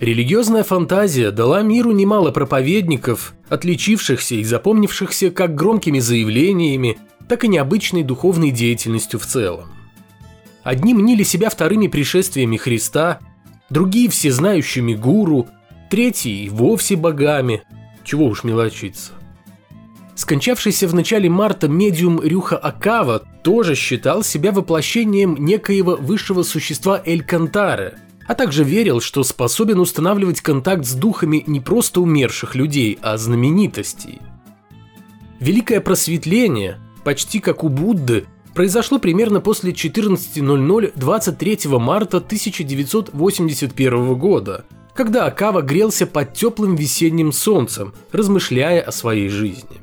[0.00, 6.96] Религиозная фантазия дала миру немало проповедников, отличившихся и запомнившихся как громкими заявлениями,
[7.28, 9.66] так и необычной духовной деятельностью в целом.
[10.62, 13.18] Одни мнили себя вторыми пришествиями Христа,
[13.68, 15.48] другие– всезнающими гуру,
[15.90, 17.62] третьи– вовсе богами.
[18.02, 19.12] Чего уж мелочиться.
[20.14, 27.22] Скончавшийся в начале марта медиум Рюха Акава тоже считал себя воплощением некоего высшего существа Эль
[27.22, 27.98] Кантаре–
[28.30, 34.20] а также верил, что способен устанавливать контакт с духами не просто умерших людей, а знаменитостей.
[35.40, 45.26] Великое просветление, почти как у Будды, произошло примерно после 14.00 23 марта 1981 года, когда
[45.26, 49.80] Акава грелся под теплым весенним солнцем, размышляя о своей жизни.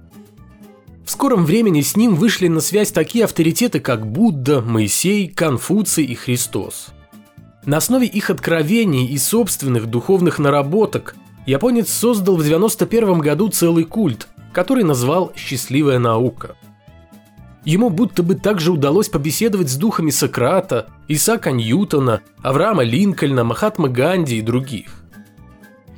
[1.05, 6.15] В скором времени с ним вышли на связь такие авторитеты, как Будда, Моисей, Конфуций и
[6.15, 6.93] Христос.
[7.67, 14.29] На основе их откровений и собственных духовных наработок японец создал в 91 году целый культ,
[14.53, 16.55] который назвал «Счастливая наука».
[17.65, 24.37] Ему будто бы также удалось побеседовать с духами Сократа, Исаака Ньютона, Авраама Линкольна, Махатма Ганди
[24.37, 25.03] и других.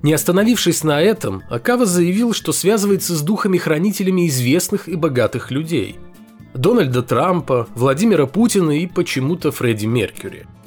[0.01, 5.97] Не остановившись на этом, Акава заявил, что связывается с духами-хранителями известных и богатых людей–
[6.55, 10.47] Дональда Трампа, Владимира Путина и почему-то Фредди Меркьюри–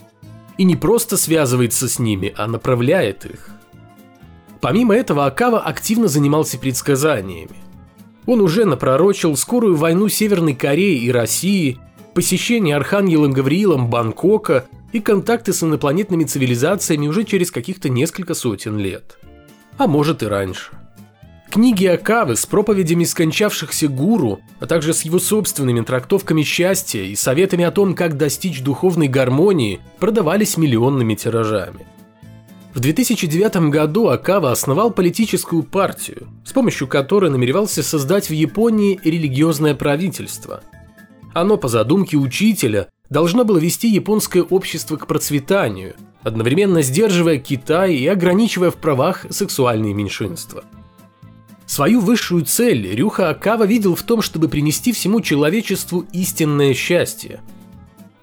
[0.58, 3.48] и не просто связывается с ними, а направляет их.
[4.60, 7.56] Помимо этого, Акава активно занимался предсказаниями.
[8.26, 11.78] Он уже напророчил скорую войну Северной Кореи и России,
[12.14, 19.18] посещение Архангелом Гавриилом Бангкока и контакты с инопланетными цивилизациями уже через каких-то несколько сотен лет.
[19.78, 20.70] А может и раньше.
[21.52, 27.62] Книги Акавы с проповедями скончавшихся гуру, а также с его собственными трактовками счастья и советами
[27.62, 31.86] о том, как достичь духовной гармонии, продавались миллионными тиражами.
[32.72, 39.74] В 2009 году Акава основал политическую партию, с помощью которой намеревался создать в Японии религиозное
[39.74, 40.62] правительство.
[41.34, 48.06] Оно, по задумке учителя, должно было вести японское общество к процветанию, одновременно сдерживая Китай и
[48.06, 50.64] ограничивая в правах сексуальные меньшинства–
[51.66, 57.40] Свою высшую цель Рюха Акава видел в том, чтобы принести всему человечеству истинное счастье.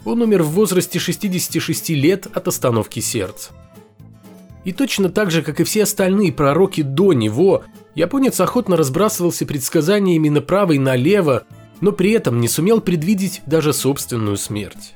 [0.05, 3.51] Он умер в возрасте 66 лет от остановки сердца.
[4.65, 7.63] И точно так же, как и все остальные пророки до него,
[7.95, 11.45] японец охотно разбрасывался предсказаниями направо и налево,
[11.81, 14.93] но при этом не сумел предвидеть даже собственную смерть.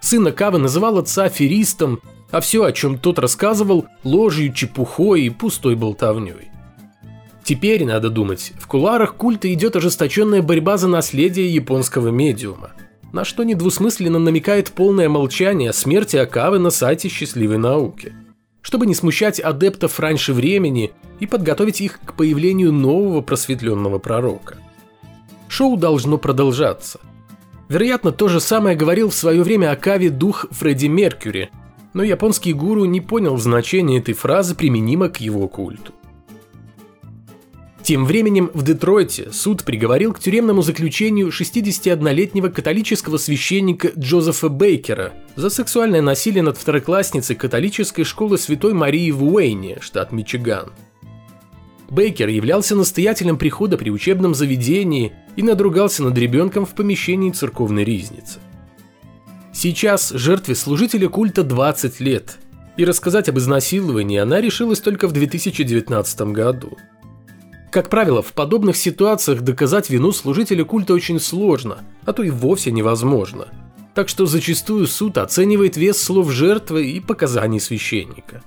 [0.00, 5.76] Сын Акавы называл отца аферистом, а все, о чем тот рассказывал, ложью, чепухой и пустой
[5.76, 6.50] болтовней.
[7.44, 12.70] Теперь, надо думать, в куларах культа идет ожесточенная борьба за наследие японского медиума,
[13.12, 18.14] на что недвусмысленно намекает полное молчание о смерти Акавы на сайте счастливой науки,
[18.60, 24.56] чтобы не смущать адептов раньше времени и подготовить их к появлению нового просветленного пророка.
[25.48, 27.00] Шоу должно продолжаться.
[27.68, 31.50] Вероятно, то же самое говорил в свое время Акаве дух Фредди Меркьюри,
[31.92, 35.92] но японский гуру не понял значения этой фразы применимо к его культу.
[37.82, 45.50] Тем временем в Детройте суд приговорил к тюремному заключению 61-летнего католического священника Джозефа Бейкера за
[45.50, 50.72] сексуальное насилие над второклассницей католической школы Святой Марии в Уэйне, штат Мичиган.
[51.90, 58.38] Бейкер являлся настоятелем прихода при учебном заведении и надругался над ребенком в помещении церковной ризницы.
[59.52, 62.38] Сейчас жертве служителя культа 20 лет,
[62.76, 66.78] и рассказать об изнасиловании она решилась только в 2019 году–
[67.72, 72.70] как правило, в подобных ситуациях доказать вину служителя культа очень сложно, а то и вовсе
[72.70, 73.48] невозможно.
[73.94, 78.42] Так что зачастую суд оценивает вес слов жертвы и показаний священника.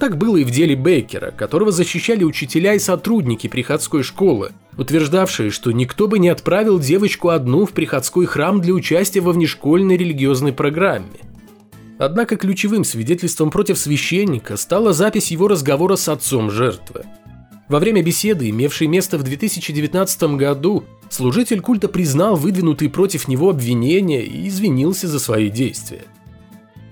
[0.00, 5.70] Так было и в деле Бейкера, которого защищали учителя и сотрудники приходской школы, утверждавшие, что
[5.70, 11.20] никто бы не отправил девочку одну в приходской храм для участия во внешкольной религиозной программе.
[11.96, 17.04] Однако ключевым свидетельством против священника стала запись его разговора с отцом жертвы–
[17.72, 24.22] во время беседы, имевшей место в 2019 году, служитель культа признал выдвинутые против него обвинения
[24.22, 26.02] и извинился за свои действия.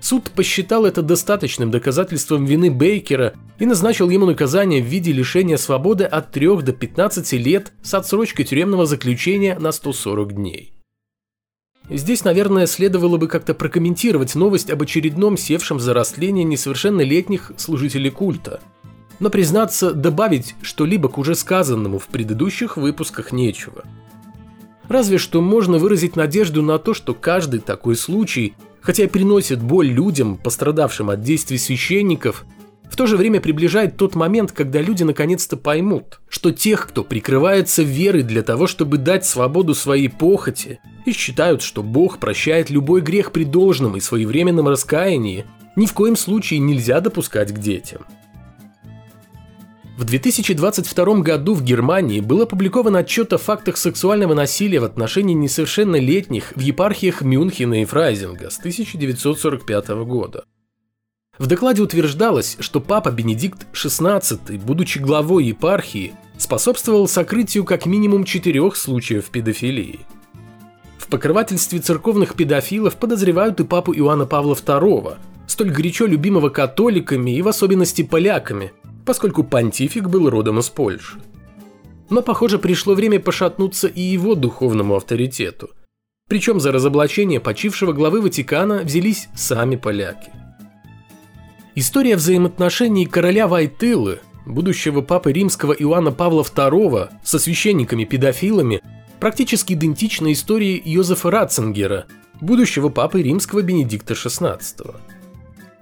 [0.00, 6.04] Суд посчитал это достаточным доказательством вины Бейкера и назначил ему наказание в виде лишения свободы
[6.04, 10.72] от 3 до 15 лет с отсрочкой тюремного заключения на 140 дней.
[11.90, 18.60] Здесь, наверное, следовало бы как-то прокомментировать новость об очередном севшем за растление несовершеннолетних служителей культа–
[19.20, 23.84] но, признаться, добавить что-либо к уже сказанному в предыдущих выпусках нечего.
[24.88, 29.86] Разве что можно выразить надежду на то, что каждый такой случай, хотя и приносит боль
[29.86, 32.44] людям, пострадавшим от действий священников,
[32.90, 37.84] в то же время приближает тот момент, когда люди наконец-то поймут, что тех, кто прикрывается
[37.84, 43.30] верой для того, чтобы дать свободу своей похоти, и считают, что Бог прощает любой грех
[43.30, 45.46] при должном и своевременном раскаянии,
[45.76, 48.06] ни в коем случае нельзя допускать к детям.
[50.00, 56.54] В 2022 году в Германии был опубликован отчет о фактах сексуального насилия в отношении несовершеннолетних
[56.56, 60.44] в епархиях Мюнхена и Фрайзинга с 1945 года.
[61.36, 68.76] В докладе утверждалось, что папа Бенедикт XVI, будучи главой епархии, способствовал сокрытию как минимум четырех
[68.76, 70.00] случаев педофилии.
[70.96, 77.42] В покрывательстве церковных педофилов подозревают и папу Иоанна Павла II, столь горячо любимого католиками и
[77.42, 78.72] в особенности поляками,
[79.10, 81.18] поскольку понтифик был родом из Польши.
[82.10, 85.70] Но, похоже, пришло время пошатнуться и его духовному авторитету.
[86.28, 90.30] Причем за разоблачение почившего главы Ватикана взялись сами поляки.
[91.74, 98.80] История взаимоотношений короля Вайтылы, будущего папы римского Иоанна Павла II со священниками-педофилами,
[99.18, 102.06] практически идентична истории Йозефа Ратцингера,
[102.40, 104.60] будущего папы римского Бенедикта XVI.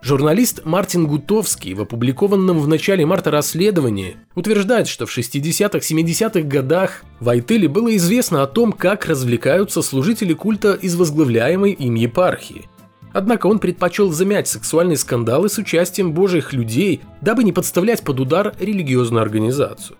[0.00, 7.29] Журналист Мартин Гутовский в опубликованном в начале марта расследовании утверждает, что в 60-70-х годах в
[7.29, 12.69] Айтыле было известно о том, как развлекаются служители культа из возглавляемой им епархии.
[13.12, 18.55] Однако он предпочел замять сексуальные скандалы с участием божьих людей, дабы не подставлять под удар
[18.61, 19.97] религиозную организацию.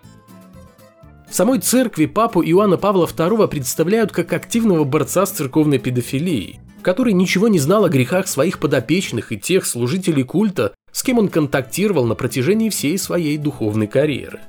[1.29, 7.13] В самой церкви папу Иоанна Павла II представляют как активного борца с церковной педофилией который
[7.13, 12.05] ничего не знал о грехах своих подопечных и тех служителей культа, с кем он контактировал
[12.05, 14.39] на протяжении всей своей духовной карьеры.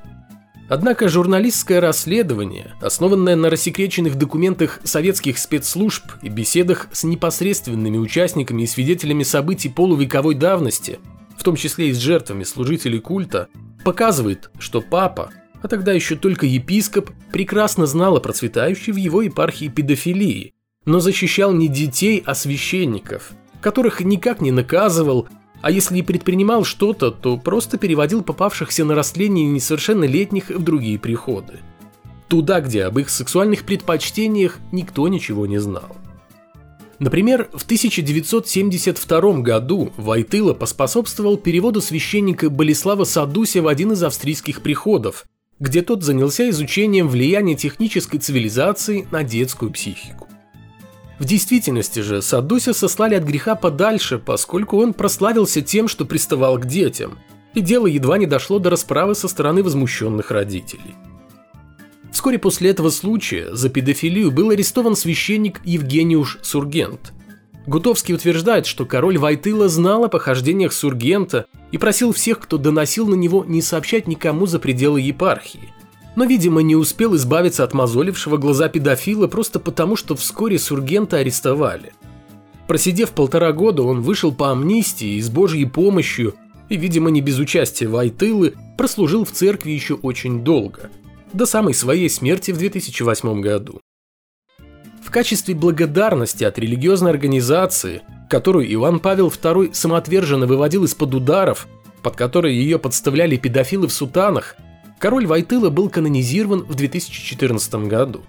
[0.69, 8.67] Однако журналистское расследование, основанное на рассекреченных документах советских спецслужб и беседах с непосредственными участниками и
[8.69, 11.01] свидетелями событий полувековой давности,
[11.37, 13.49] в том числе и с жертвами служителей культа,
[13.85, 19.67] показывает, что папа, а тогда еще только епископ, прекрасно знал о процветающей в его епархии
[19.67, 20.55] педофилии
[20.87, 25.29] но защищал не детей, а священников, которых никак не наказывал,
[25.63, 31.61] а если и предпринимал что-то, то просто переводил попавшихся на растление несовершеннолетних в другие приходы.
[32.29, 35.97] Туда, где об их сексуальных предпочтениях никто ничего не знал.
[36.99, 45.25] Например, в 1972 году Войтыла поспособствовал переводу священника Болеслава Садуся в один из австрийских приходов,
[45.59, 50.30] где тот занялся изучением влияния технической цивилизации на детскую психику.
[51.21, 56.65] В действительности же Садуся сослали от греха подальше, поскольку он прославился тем, что приставал к
[56.65, 57.19] детям,
[57.53, 60.95] и дело едва не дошло до расправы со стороны возмущенных родителей.
[62.11, 67.13] Вскоре после этого случая за педофилию был арестован священник Евгениуш Сургент.
[67.67, 73.15] Гутовский утверждает, что король Вайтыла знал о похождениях Сургента и просил всех, кто доносил на
[73.15, 75.75] него, не сообщать никому за пределы епархии–
[76.21, 81.95] но, видимо, не успел избавиться от мозолившего глаза педофила просто потому, что вскоре Сургента арестовали.
[82.69, 86.35] Просидев полтора года, он вышел по амнистии и с божьей помощью,
[86.69, 90.91] и, видимо, не без участия Вайтылы, прослужил в церкви еще очень долго,
[91.33, 93.81] до самой своей смерти в 2008 году.
[95.03, 101.67] В качестве благодарности от религиозной организации, которую Иван Павел II самоотверженно выводил из-под ударов,
[102.03, 104.57] под которые ее подставляли педофилы в сутанах,
[105.01, 108.21] король Вайтыла был канонизирован в 2014 году.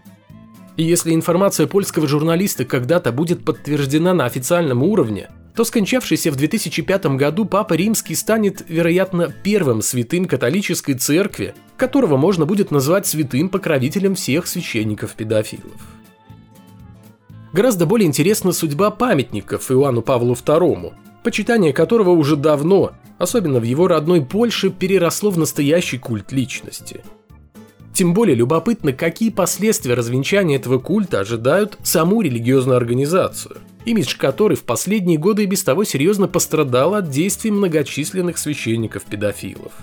[0.77, 7.17] И если информация польского журналиста когда-то будет подтверждена на официальном уровне, то скончавшийся в 2005
[7.17, 14.15] году Папа Римский станет, вероятно, первым святым католической церкви, которого можно будет назвать святым покровителем
[14.15, 15.75] всех священников-педофилов.
[17.51, 23.87] Гораздо более интересна судьба памятников Иоанну Павлу II, почитание которого уже давно, особенно в его
[23.87, 27.01] родной Польше, переросло в настоящий культ личности.
[27.93, 34.63] Тем более любопытно, какие последствия развенчания этого культа ожидают саму религиозную организацию, имидж которой в
[34.63, 39.73] последние годы и без того серьезно пострадал от действий многочисленных священников-педофилов.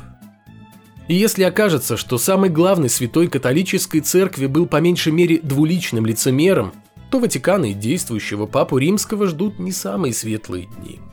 [1.07, 6.73] И если окажется, что самый главный святой католической церкви был по меньшей мере двуличным лицемером,
[7.11, 10.99] то Ватикана и действующего Папу Римского ждут не самые светлые дни–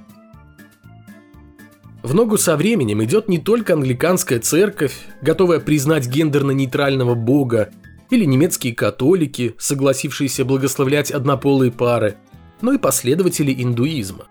[2.05, 7.71] в ногу со временем идет не только англиканская церковь, готовая признать гендерно-нейтрального бога,
[8.11, 12.17] или немецкие католики, согласившиеся благословлять однополые пары,
[12.61, 14.27] но и последователи индуизма.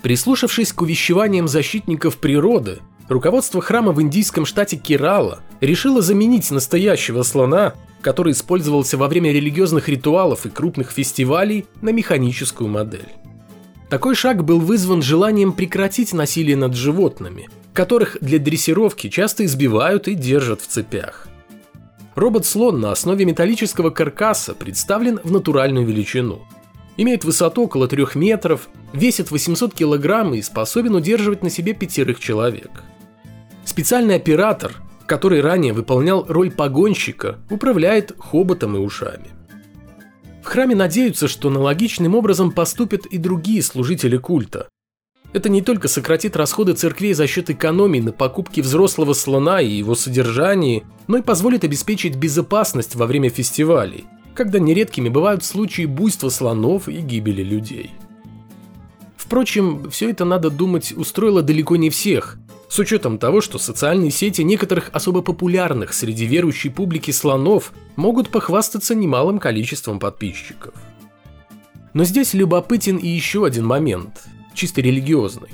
[0.00, 7.74] Прислушавшись к увещеваниям защитников природы, руководство храма в индийском штате Керала решило заменить настоящего слона,
[8.00, 13.08] который использовался во время религиозных ритуалов и крупных фестивалей, на механическую модель.
[13.88, 20.14] Такой шаг был вызван желанием прекратить насилие над животными, которых для дрессировки часто избивают и
[20.14, 21.28] держат в цепях.
[22.16, 26.40] Робот-слон на основе металлического каркаса представлен в натуральную величину.
[26.96, 32.70] Имеет высоту около 3 метров, весит 800 килограмм и способен удерживать на себе пятерых человек.
[33.64, 34.72] Специальный оператор,
[35.04, 39.28] который ранее выполнял роль погонщика, управляет хоботом и ушами.
[40.46, 44.68] В храме надеются, что аналогичным образом поступят и другие служители культа,
[45.32, 49.96] это не только сократит расходы церквей за счет экономии на покупке взрослого слона и его
[49.96, 54.04] содержании, но и позволит обеспечить безопасность во время фестивалей,
[54.36, 57.90] когда нередкими бывают случаи буйства слонов и гибели людей.
[59.16, 62.38] Впрочем, все это, надо думать, устроило далеко не всех,
[62.68, 68.94] с учетом того, что социальные сети некоторых особо популярных среди верующей публики слонов могут похвастаться
[68.94, 70.74] немалым количеством подписчиков.
[71.94, 75.50] Но здесь любопытен и еще один момент– чисто религиозной.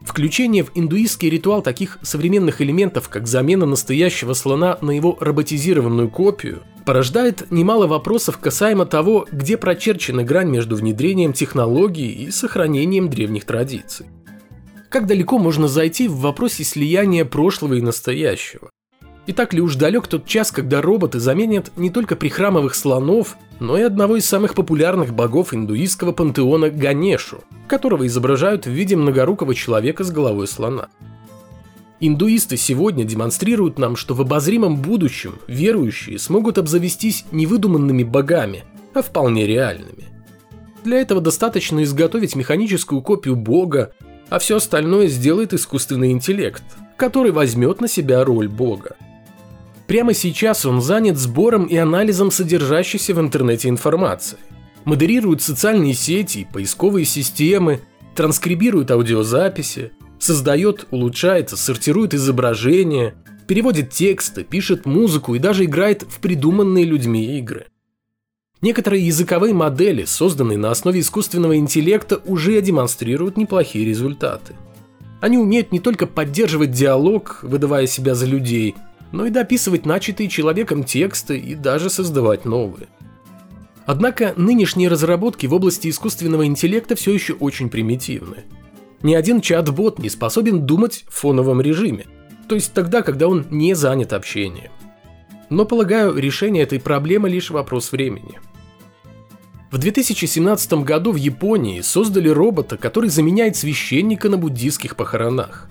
[0.00, 6.62] Включение в индуистский ритуал таких современных элементов, как замена настоящего слона на его роботизированную копию,
[6.84, 14.06] порождает немало вопросов касаемо того, где прочерчена грань между внедрением технологий и сохранением древних традиций.
[14.92, 18.68] Как далеко можно зайти в вопросе слияния прошлого и настоящего?
[19.26, 23.78] И так ли уж далек тот час, когда роботы заменят не только прихрамовых слонов, но
[23.78, 30.04] и одного из самых популярных богов индуистского пантеона Ганешу, которого изображают в виде многорукого человека
[30.04, 30.88] с головой слона.
[32.00, 39.00] Индуисты сегодня демонстрируют нам, что в обозримом будущем верующие смогут обзавестись не выдуманными богами, а
[39.00, 40.12] вполне реальными.
[40.84, 43.94] Для этого достаточно изготовить механическую копию бога,
[44.32, 46.62] а все остальное сделает искусственный интеллект,
[46.96, 48.96] который возьмет на себя роль бога.
[49.86, 54.38] Прямо сейчас он занят сбором и анализом содержащейся в интернете информации.
[54.84, 57.80] Модерирует социальные сети, поисковые системы,
[58.14, 63.14] транскрибирует аудиозаписи, создает, улучшает, сортирует изображения,
[63.46, 67.66] переводит тексты, пишет музыку и даже играет в придуманные людьми игры.
[68.62, 74.54] Некоторые языковые модели, созданные на основе искусственного интеллекта, уже демонстрируют неплохие результаты.
[75.20, 78.76] Они умеют не только поддерживать диалог, выдавая себя за людей,
[79.10, 82.86] но и дописывать начатые человеком тексты и даже создавать новые.
[83.84, 88.44] Однако нынешние разработки в области искусственного интеллекта все еще очень примитивны.
[89.02, 92.06] Ни один чат-бот не способен думать в фоновом режиме,
[92.48, 94.70] то есть тогда, когда он не занят общением.
[95.50, 98.38] Но, полагаю, решение этой проблемы лишь вопрос времени.
[99.72, 105.70] В 2017 году в Японии создали робота, который заменяет священника на буддийских похоронах.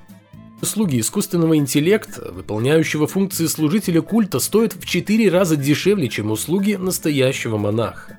[0.59, 7.57] Услуги искусственного интеллекта, выполняющего функции служителя культа, стоят в 4 раза дешевле, чем услуги настоящего
[7.57, 8.17] монаха.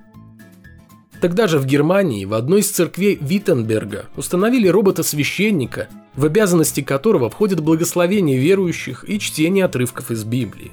[1.20, 7.58] Тогда же в Германии в одной из церквей Виттенберга установили робота-священника, в обязанности которого входит
[7.58, 10.70] благословение верующих и чтение отрывков из Библии.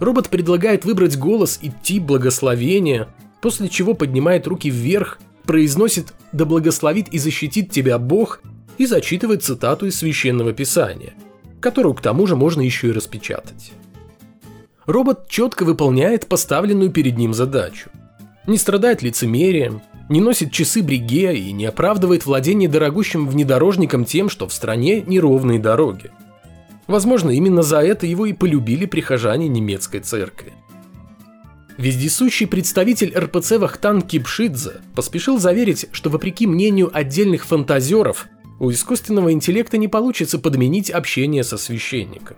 [0.00, 3.08] Робот предлагает выбрать голос и тип благословения,
[3.42, 8.40] после чего поднимает руки вверх, произносит «Да благословит и защитит тебя Бог»
[8.78, 11.12] и зачитывает цитату из священного писания,
[11.60, 13.72] которую к тому же можно еще и распечатать.
[14.86, 17.90] Робот четко выполняет поставленную перед ним задачу.
[18.46, 24.48] Не страдает лицемерием, не носит часы бриге и не оправдывает владение дорогущим внедорожником тем, что
[24.48, 26.10] в стране неровные дороги.
[26.86, 30.52] Возможно, именно за это его и полюбили прихожане немецкой церкви.
[31.78, 38.28] Вездесущий представитель РПЦ Вахтан Кипшидзе поспешил заверить, что вопреки мнению отдельных фантазеров,
[38.60, 42.36] у искусственного интеллекта не получится подменить общение со священником.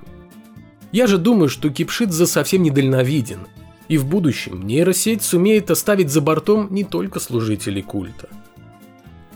[0.93, 3.41] Я же думаю, что Кипшидзе совсем недальновиден,
[3.89, 8.29] и в будущем нейросеть сумеет оставить за бортом не только служителей культа.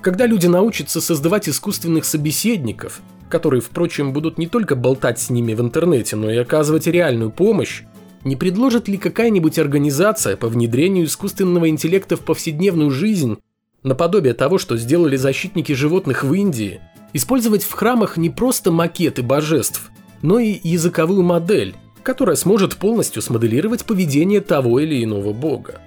[0.00, 5.61] Когда люди научатся создавать искусственных собеседников, которые, впрочем, будут не только болтать с ними в
[5.61, 7.83] интернете, но и оказывать реальную помощь,
[8.25, 13.39] не предложит ли какая-нибудь организация по внедрению искусственного интеллекта в повседневную жизнь
[13.83, 16.81] наподобие того, что сделали защитники животных в Индии,
[17.13, 19.91] использовать в храмах не просто макеты божеств,
[20.23, 25.81] но и языковую модель, которая сможет полностью смоделировать поведение того или иного бога.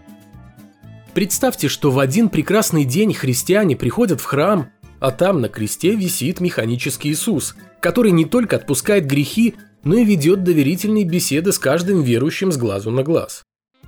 [1.14, 4.70] Представьте, что в один прекрасный день христиане приходят в храм,
[5.00, 10.44] а там на кресте висит механический Иисус, который не только отпускает грехи, но и ведет
[10.44, 13.44] доверительные беседы с каждым верующим с глазу на глаз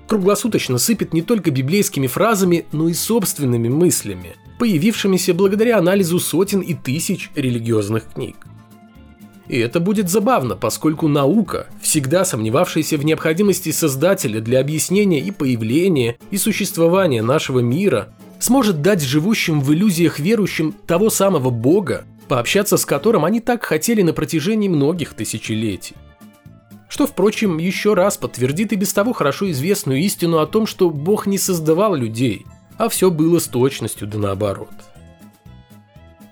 [0.07, 6.73] круглосуточно сыпет не только библейскими фразами, но и собственными мыслями, появившимися благодаря анализу сотен и
[6.73, 8.35] тысяч религиозных книг.
[9.47, 16.17] И это будет забавно, поскольку наука, всегда сомневавшаяся в необходимости Создателя для объяснения и появления,
[16.31, 22.85] и существования нашего мира, сможет дать живущим в иллюзиях верующим того самого Бога, пообщаться с
[22.85, 25.95] которым они так хотели на протяжении многих тысячелетий.
[26.89, 31.25] Что, впрочем, еще раз подтвердит и без того хорошо известную истину о том, что Бог
[31.25, 32.45] не создавал людей,
[32.77, 34.69] а все было с точностью да наоборот.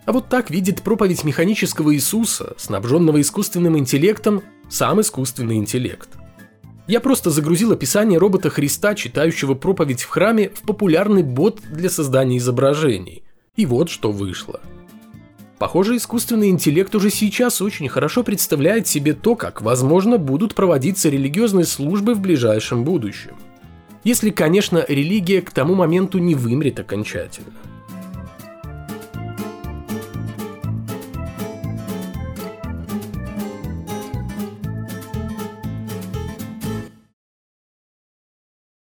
[0.05, 6.09] А вот так видит проповедь механического Иисуса, снабженного искусственным интеллектом, сам искусственный интеллект.
[6.87, 12.37] Я просто загрузил описание робота Христа, читающего проповедь в храме, в популярный бот для создания
[12.37, 13.23] изображений.
[13.55, 14.59] И вот что вышло–
[15.61, 21.65] Похоже, искусственный интеллект уже сейчас очень хорошо представляет себе то, как, возможно, будут проводиться религиозные
[21.65, 23.35] службы в ближайшем будущем.
[24.03, 27.53] Если, конечно, религия к тому моменту не вымрет окончательно.